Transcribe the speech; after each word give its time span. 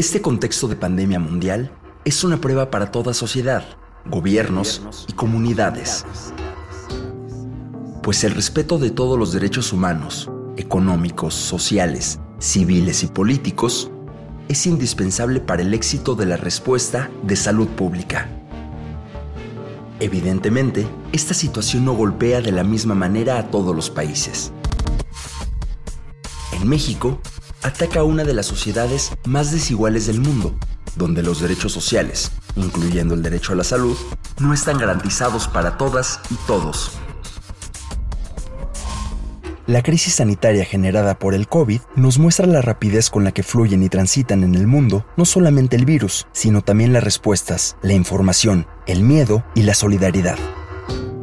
Este 0.00 0.22
contexto 0.22 0.66
de 0.66 0.76
pandemia 0.76 1.20
mundial 1.20 1.70
es 2.06 2.24
una 2.24 2.40
prueba 2.40 2.70
para 2.70 2.90
toda 2.90 3.12
sociedad, 3.12 3.66
gobiernos 4.06 5.04
y 5.06 5.12
comunidades. 5.12 6.06
Pues 8.02 8.24
el 8.24 8.30
respeto 8.30 8.78
de 8.78 8.90
todos 8.90 9.18
los 9.18 9.30
derechos 9.34 9.74
humanos, 9.74 10.30
económicos, 10.56 11.34
sociales, 11.34 12.18
civiles 12.38 13.02
y 13.02 13.08
políticos 13.08 13.90
es 14.48 14.66
indispensable 14.66 15.38
para 15.38 15.60
el 15.60 15.74
éxito 15.74 16.14
de 16.14 16.24
la 16.24 16.38
respuesta 16.38 17.10
de 17.22 17.36
salud 17.36 17.68
pública. 17.68 18.26
Evidentemente, 19.98 20.88
esta 21.12 21.34
situación 21.34 21.84
no 21.84 21.92
golpea 21.92 22.40
de 22.40 22.52
la 22.52 22.64
misma 22.64 22.94
manera 22.94 23.38
a 23.38 23.50
todos 23.50 23.76
los 23.76 23.90
países. 23.90 24.50
En 26.54 26.66
México, 26.66 27.20
ataca 27.62 28.02
una 28.04 28.24
de 28.24 28.34
las 28.34 28.46
sociedades 28.46 29.12
más 29.24 29.52
desiguales 29.52 30.06
del 30.06 30.20
mundo, 30.20 30.54
donde 30.96 31.22
los 31.22 31.40
derechos 31.40 31.72
sociales, 31.72 32.32
incluyendo 32.56 33.14
el 33.14 33.22
derecho 33.22 33.52
a 33.52 33.56
la 33.56 33.64
salud, 33.64 33.96
no 34.38 34.52
están 34.52 34.78
garantizados 34.78 35.48
para 35.48 35.76
todas 35.76 36.20
y 36.30 36.34
todos. 36.46 36.92
La 39.66 39.84
crisis 39.84 40.14
sanitaria 40.14 40.64
generada 40.64 41.16
por 41.16 41.32
el 41.32 41.46
COVID 41.46 41.80
nos 41.94 42.18
muestra 42.18 42.46
la 42.46 42.60
rapidez 42.60 43.08
con 43.08 43.22
la 43.22 43.30
que 43.30 43.44
fluyen 43.44 43.84
y 43.84 43.88
transitan 43.88 44.42
en 44.42 44.56
el 44.56 44.66
mundo 44.66 45.06
no 45.16 45.24
solamente 45.24 45.76
el 45.76 45.84
virus, 45.84 46.26
sino 46.32 46.62
también 46.62 46.92
las 46.92 47.04
respuestas, 47.04 47.76
la 47.80 47.92
información, 47.92 48.66
el 48.88 49.04
miedo 49.04 49.44
y 49.54 49.62
la 49.62 49.74
solidaridad. 49.74 50.38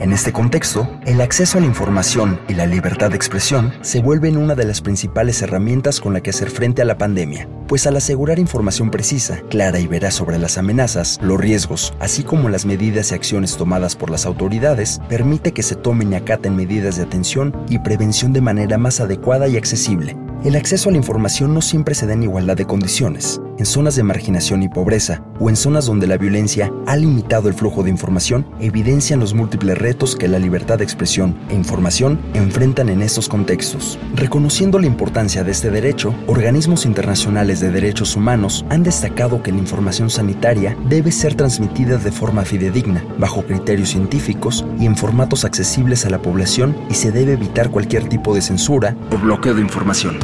En 0.00 0.14
este 0.14 0.32
contexto, 0.32 0.88
el 1.04 1.20
acceso 1.20 1.58
a 1.58 1.60
la 1.60 1.66
información 1.66 2.40
y 2.48 2.54
la 2.54 2.64
libertad 2.64 3.10
de 3.10 3.16
expresión 3.16 3.74
se 3.82 4.00
vuelven 4.00 4.38
una 4.38 4.54
de 4.54 4.64
las 4.64 4.80
principales 4.80 5.42
herramientas 5.42 6.00
con 6.00 6.14
la 6.14 6.22
que 6.22 6.30
hacer 6.30 6.48
frente 6.48 6.80
a 6.80 6.86
la 6.86 6.96
pandemia, 6.96 7.46
pues 7.68 7.86
al 7.86 7.98
asegurar 7.98 8.38
información 8.38 8.90
precisa, 8.90 9.42
clara 9.50 9.78
y 9.78 9.86
veraz 9.86 10.14
sobre 10.14 10.38
las 10.38 10.56
amenazas, 10.56 11.18
los 11.20 11.38
riesgos, 11.38 11.92
así 12.00 12.22
como 12.22 12.48
las 12.48 12.64
medidas 12.64 13.12
y 13.12 13.14
acciones 13.14 13.58
tomadas 13.58 13.94
por 13.94 14.08
las 14.08 14.24
autoridades, 14.24 15.02
permite 15.06 15.52
que 15.52 15.62
se 15.62 15.76
tomen 15.76 16.14
y 16.14 16.16
acaten 16.16 16.56
medidas 16.56 16.96
de 16.96 17.02
atención 17.02 17.54
y 17.68 17.78
prevención 17.80 18.32
de 18.32 18.40
manera 18.40 18.78
más 18.78 19.00
adecuada 19.00 19.48
y 19.48 19.58
accesible, 19.58 20.16
el 20.44 20.56
acceso 20.56 20.88
a 20.88 20.92
la 20.92 20.98
información 20.98 21.52
no 21.52 21.60
siempre 21.60 21.94
se 21.94 22.06
da 22.06 22.14
en 22.14 22.22
igualdad 22.22 22.56
de 22.56 22.64
condiciones. 22.64 23.38
En 23.60 23.66
zonas 23.66 23.94
de 23.94 24.02
marginación 24.02 24.62
y 24.62 24.70
pobreza 24.70 25.22
o 25.38 25.50
en 25.50 25.56
zonas 25.56 25.84
donde 25.84 26.06
la 26.06 26.16
violencia 26.16 26.72
ha 26.86 26.96
limitado 26.96 27.46
el 27.46 27.52
flujo 27.52 27.82
de 27.82 27.90
información, 27.90 28.46
evidencian 28.58 29.20
los 29.20 29.34
múltiples 29.34 29.76
retos 29.76 30.16
que 30.16 30.28
la 30.28 30.38
libertad 30.38 30.78
de 30.78 30.84
expresión 30.84 31.36
e 31.50 31.56
información 31.56 32.18
enfrentan 32.32 32.88
en 32.88 33.02
estos 33.02 33.28
contextos. 33.28 33.98
Reconociendo 34.14 34.78
la 34.78 34.86
importancia 34.86 35.44
de 35.44 35.50
este 35.50 35.70
derecho, 35.70 36.14
organismos 36.26 36.86
internacionales 36.86 37.60
de 37.60 37.70
derechos 37.70 38.16
humanos 38.16 38.64
han 38.70 38.82
destacado 38.82 39.42
que 39.42 39.52
la 39.52 39.58
información 39.58 40.08
sanitaria 40.08 40.74
debe 40.88 41.12
ser 41.12 41.34
transmitida 41.34 41.98
de 41.98 42.12
forma 42.12 42.46
fidedigna, 42.46 43.04
bajo 43.18 43.42
criterios 43.42 43.90
científicos 43.90 44.64
y 44.78 44.86
en 44.86 44.96
formatos 44.96 45.44
accesibles 45.44 46.06
a 46.06 46.08
la 46.08 46.22
población 46.22 46.74
y 46.88 46.94
se 46.94 47.12
debe 47.12 47.34
evitar 47.34 47.68
cualquier 47.68 48.08
tipo 48.08 48.34
de 48.34 48.40
censura 48.40 48.96
o 49.12 49.18
bloqueo 49.18 49.52
de 49.52 49.60
información. 49.60 50.16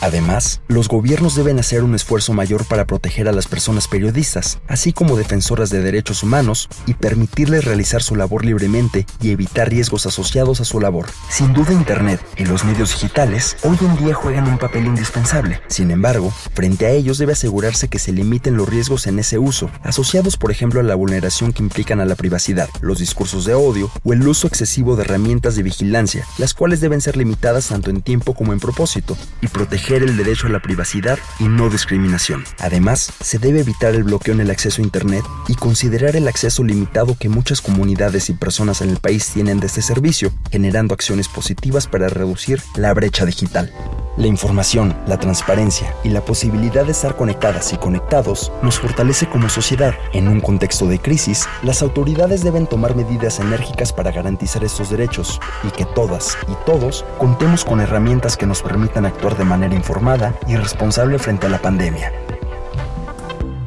Además, 0.00 0.60
los 0.68 0.88
gobiernos 0.88 1.34
deben 1.34 1.58
hacer 1.58 1.82
un 1.82 1.94
esfuerzo 1.94 2.32
mayor 2.32 2.64
para 2.64 2.86
proteger 2.86 3.28
a 3.28 3.32
las 3.32 3.46
personas 3.46 3.88
periodistas, 3.88 4.60
así 4.68 4.92
como 4.92 5.16
defensoras 5.16 5.70
de 5.70 5.82
derechos 5.82 6.22
humanos, 6.22 6.68
y 6.86 6.94
permitirles 6.94 7.64
realizar 7.64 8.02
su 8.02 8.14
labor 8.16 8.44
libremente 8.44 9.06
y 9.20 9.30
evitar 9.30 9.68
riesgos 9.68 10.06
asociados 10.06 10.60
a 10.60 10.64
su 10.64 10.80
labor. 10.80 11.06
Sin 11.28 11.52
duda, 11.52 11.72
Internet 11.72 12.20
y 12.36 12.44
los 12.44 12.64
medios 12.64 12.92
digitales 12.92 13.56
hoy 13.62 13.76
en 13.80 13.96
día 13.96 14.14
juegan 14.14 14.48
un 14.48 14.58
papel 14.58 14.86
indispensable. 14.86 15.60
Sin 15.68 15.90
embargo, 15.90 16.32
frente 16.54 16.86
a 16.86 16.90
ellos 16.90 17.18
debe 17.18 17.32
asegurarse 17.32 17.88
que 17.88 17.98
se 17.98 18.12
limiten 18.12 18.56
los 18.56 18.68
riesgos 18.68 19.06
en 19.06 19.18
ese 19.18 19.38
uso, 19.38 19.70
asociados 19.82 20.36
por 20.36 20.50
ejemplo 20.50 20.80
a 20.80 20.84
la 20.84 20.94
vulneración 20.94 21.52
que 21.52 21.62
implican 21.62 22.00
a 22.00 22.04
la 22.04 22.14
privacidad, 22.14 22.68
los 22.80 22.98
discursos 22.98 23.44
de 23.44 23.54
odio 23.54 23.90
o 24.04 24.12
el 24.12 24.26
uso 24.26 24.46
excesivo 24.46 24.96
de 24.96 25.02
herramientas 25.02 25.56
de 25.56 25.62
vigilancia, 25.62 26.24
las 26.38 26.54
cuales 26.54 26.80
deben 26.80 27.00
ser 27.00 27.16
limitadas 27.16 27.68
tanto 27.68 27.90
en 27.90 28.02
tiempo 28.02 28.34
como 28.34 28.52
en 28.52 28.60
propósito, 28.60 29.16
y 29.40 29.48
proteger 29.88 30.02
el 30.02 30.16
derecho 30.18 30.46
a 30.46 30.50
la 30.50 30.60
privacidad 30.60 31.18
y 31.38 31.44
no 31.44 31.70
discriminación. 31.70 32.44
Además, 32.58 33.10
se 33.20 33.38
debe 33.38 33.60
evitar 33.60 33.94
el 33.94 34.04
bloqueo 34.04 34.34
en 34.34 34.40
el 34.40 34.50
acceso 34.50 34.82
a 34.82 34.84
Internet 34.84 35.24
y 35.48 35.54
considerar 35.54 36.14
el 36.14 36.28
acceso 36.28 36.62
limitado 36.62 37.16
que 37.18 37.30
muchas 37.30 37.62
comunidades 37.62 38.28
y 38.28 38.34
personas 38.34 38.82
en 38.82 38.90
el 38.90 38.98
país 38.98 39.30
tienen 39.32 39.60
de 39.60 39.66
este 39.66 39.80
servicio, 39.80 40.30
generando 40.50 40.92
acciones 40.92 41.28
positivas 41.28 41.86
para 41.86 42.08
reducir 42.08 42.60
la 42.76 42.92
brecha 42.92 43.24
digital. 43.24 43.72
La 44.18 44.26
información, 44.26 44.96
la 45.06 45.16
transparencia 45.20 45.94
y 46.02 46.08
la 46.08 46.24
posibilidad 46.24 46.84
de 46.84 46.90
estar 46.90 47.14
conectadas 47.14 47.72
y 47.72 47.76
conectados 47.76 48.50
nos 48.62 48.80
fortalece 48.80 49.28
como 49.28 49.48
sociedad. 49.48 49.94
En 50.12 50.26
un 50.26 50.40
contexto 50.40 50.88
de 50.88 50.98
crisis, 50.98 51.46
las 51.62 51.82
autoridades 51.82 52.42
deben 52.42 52.66
tomar 52.66 52.96
medidas 52.96 53.38
enérgicas 53.38 53.92
para 53.92 54.10
garantizar 54.10 54.64
estos 54.64 54.90
derechos 54.90 55.38
y 55.62 55.70
que 55.70 55.84
todas 55.84 56.36
y 56.48 56.56
todos 56.66 57.04
contemos 57.18 57.64
con 57.64 57.78
herramientas 57.78 58.36
que 58.36 58.46
nos 58.46 58.60
permitan 58.60 59.06
actuar 59.06 59.38
de 59.38 59.44
manera 59.44 59.76
informada 59.78 60.34
y 60.46 60.56
responsable 60.56 61.18
frente 61.18 61.46
a 61.46 61.50
la 61.50 61.62
pandemia. 61.62 62.12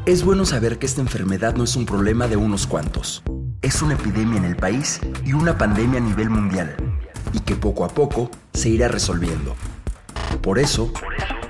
Es 0.04 0.22
bueno 0.24 0.44
saber 0.44 0.78
que 0.78 0.86
esta 0.86 1.00
enfermedad 1.00 1.56
no 1.56 1.64
es 1.64 1.74
un 1.74 1.86
problema 1.86 2.28
de 2.28 2.36
unos 2.36 2.66
cuantos. 2.66 3.22
Es 3.62 3.82
una 3.82 3.94
epidemia 3.94 4.38
en 4.38 4.44
el 4.44 4.56
país 4.56 5.00
y 5.24 5.32
una 5.32 5.56
pandemia 5.56 5.98
a 5.98 6.02
nivel 6.02 6.28
mundial, 6.28 6.76
y 7.32 7.40
que 7.40 7.56
poco 7.56 7.84
a 7.84 7.88
poco 7.88 8.30
se 8.52 8.68
irá 8.68 8.88
resolviendo. 8.88 9.54
Por 10.42 10.58
eso, 10.58 10.92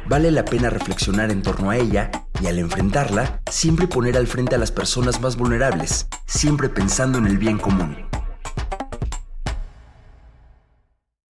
vale 0.09 0.31
la 0.31 0.45
pena 0.45 0.71
reflexionar 0.71 1.31
en 1.31 1.43
torno 1.43 1.71
a 1.71 1.77
ella 1.77 2.11
y 2.41 2.47
al 2.47 2.59
enfrentarla, 2.59 3.41
siempre 3.51 3.87
poner 3.87 4.17
al 4.17 4.27
frente 4.27 4.55
a 4.55 4.59
las 4.59 4.71
personas 4.71 5.21
más 5.21 5.37
vulnerables, 5.37 6.07
siempre 6.27 6.69
pensando 6.69 7.19
en 7.19 7.27
el 7.27 7.39
bien 7.39 7.59
común. 7.59 8.12